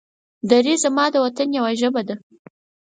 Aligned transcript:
دري 0.49 0.73
زما 0.83 1.05
د 1.11 1.15
وطن 1.25 1.47
يوه 1.57 1.71
ژبه 1.81 2.01
ده. 2.07 2.15